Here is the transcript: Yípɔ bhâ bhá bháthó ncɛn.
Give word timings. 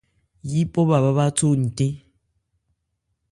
Yípɔ 0.51 0.81
bhâ 0.87 0.97
bhá 1.03 1.11
bháthó 1.17 1.47
ncɛn. 1.63 1.93